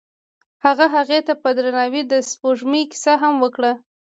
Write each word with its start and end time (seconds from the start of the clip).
هغه 0.65 0.85
هغې 0.95 1.19
ته 1.27 1.33
په 1.41 1.49
درناوي 1.57 2.01
د 2.11 2.13
سپوږمۍ 2.29 2.83
کیسه 2.91 3.13
هم 3.21 3.33
وکړه. 3.43 3.71